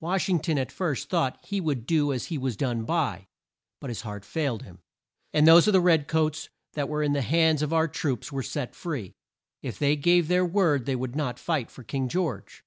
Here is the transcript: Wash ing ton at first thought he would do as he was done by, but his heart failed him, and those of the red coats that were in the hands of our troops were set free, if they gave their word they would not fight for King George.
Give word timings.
Wash 0.00 0.30
ing 0.30 0.40
ton 0.40 0.56
at 0.56 0.72
first 0.72 1.10
thought 1.10 1.44
he 1.44 1.60
would 1.60 1.84
do 1.84 2.10
as 2.10 2.28
he 2.28 2.38
was 2.38 2.56
done 2.56 2.84
by, 2.86 3.26
but 3.82 3.90
his 3.90 4.00
heart 4.00 4.24
failed 4.24 4.62
him, 4.62 4.78
and 5.34 5.46
those 5.46 5.66
of 5.66 5.74
the 5.74 5.80
red 5.82 6.08
coats 6.08 6.48
that 6.72 6.88
were 6.88 7.02
in 7.02 7.12
the 7.12 7.20
hands 7.20 7.60
of 7.60 7.70
our 7.74 7.86
troops 7.86 8.32
were 8.32 8.42
set 8.42 8.74
free, 8.74 9.12
if 9.60 9.78
they 9.78 9.94
gave 9.94 10.26
their 10.28 10.46
word 10.46 10.86
they 10.86 10.96
would 10.96 11.14
not 11.14 11.38
fight 11.38 11.70
for 11.70 11.84
King 11.84 12.08
George. 12.08 12.64